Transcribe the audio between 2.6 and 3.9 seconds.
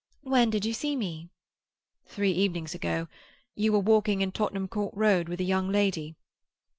ago. You were